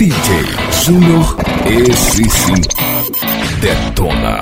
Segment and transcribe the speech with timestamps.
[0.00, 0.46] DJ
[0.82, 2.54] Júnior, esse sim,
[3.60, 4.40] detona.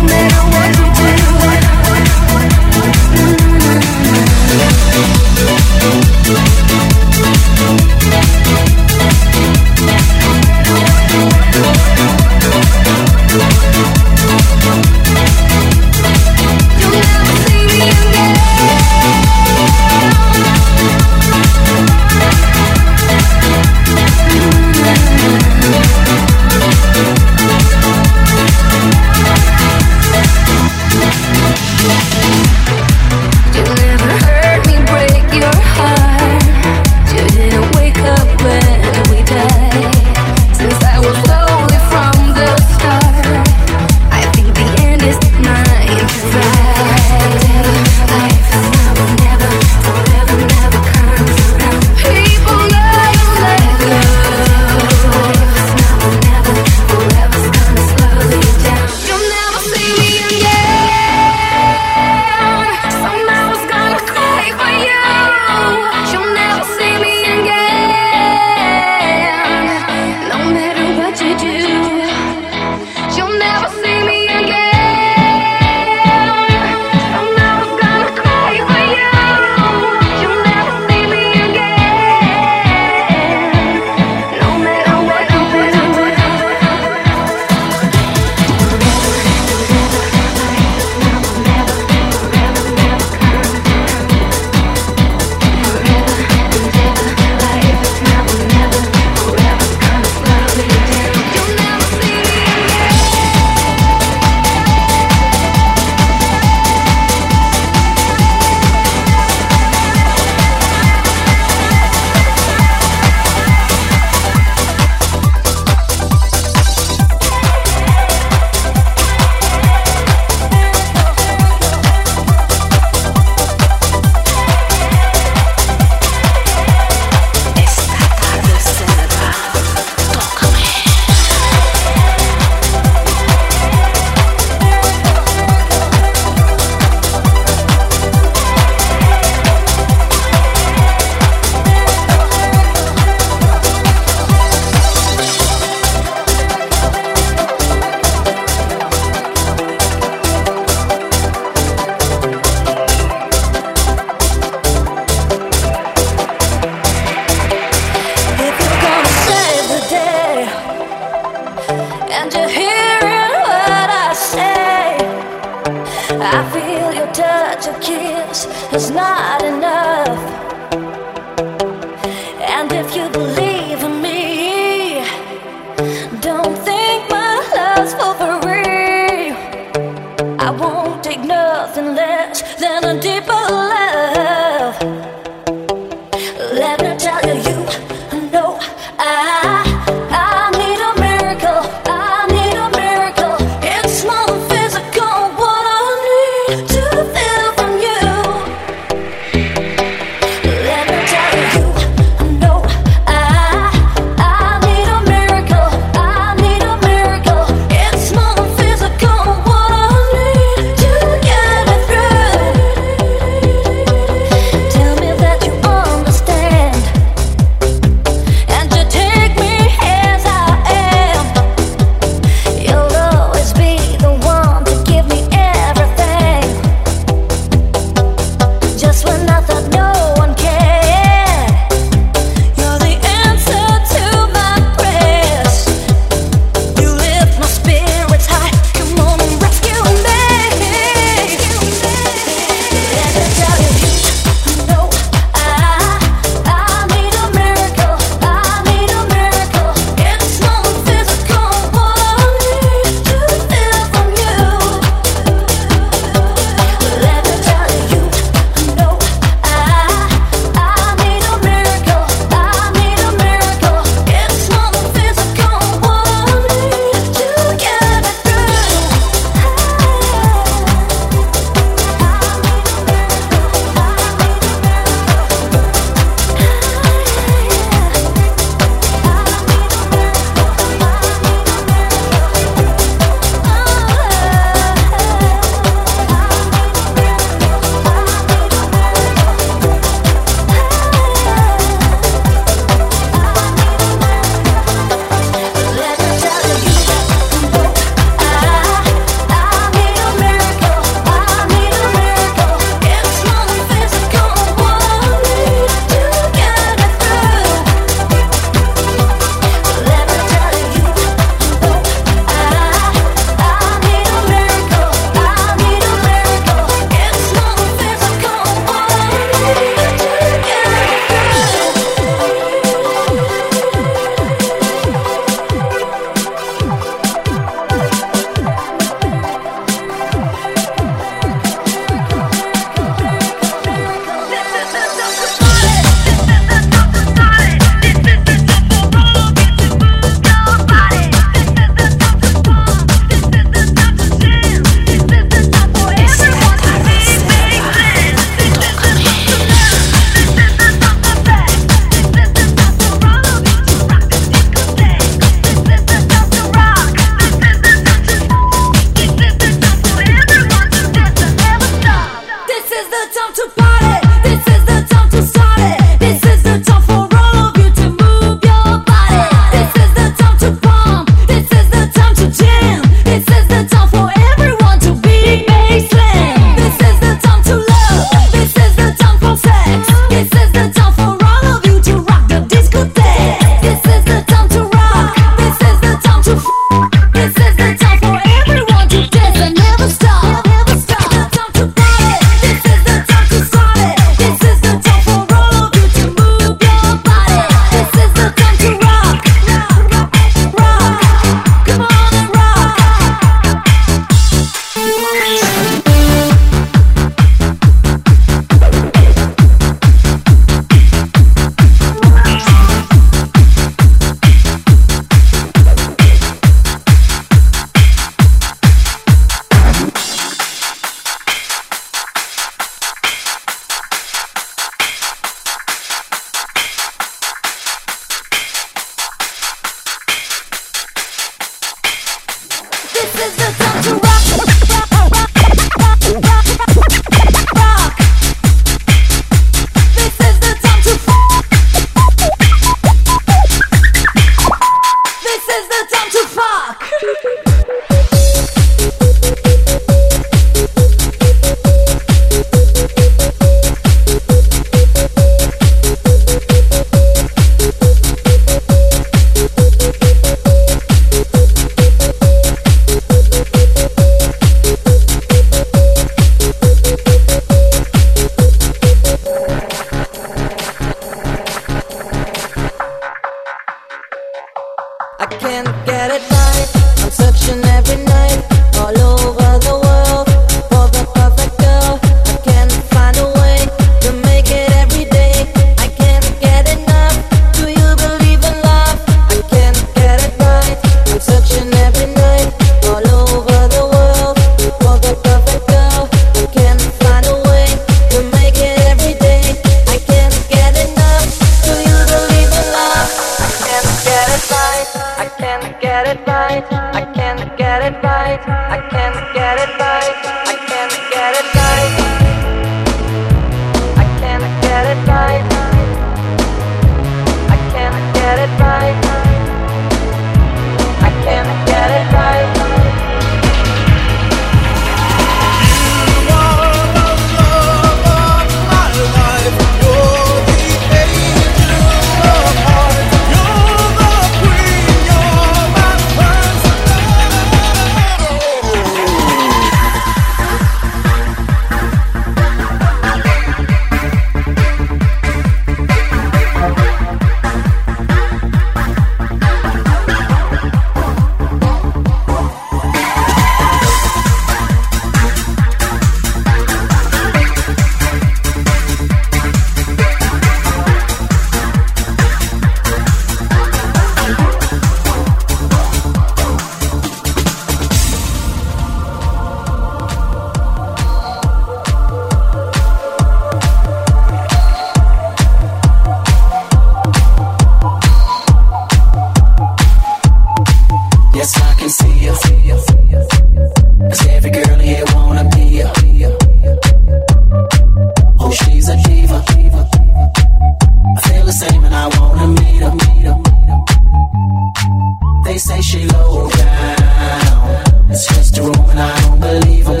[595.60, 598.10] say she low down.
[598.10, 600.00] It's just a rumor, I don't believe em.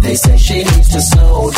[0.00, 1.57] They say she needs to slow down.